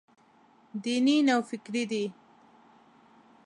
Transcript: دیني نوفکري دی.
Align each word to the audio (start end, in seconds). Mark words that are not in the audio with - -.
دیني 0.83 1.17
نوفکري 1.27 1.83
دی. 1.91 2.05